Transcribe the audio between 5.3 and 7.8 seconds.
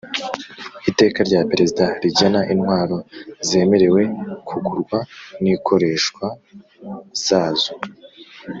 nikoreshwa zazo